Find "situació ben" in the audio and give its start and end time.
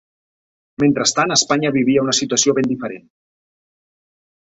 2.21-2.71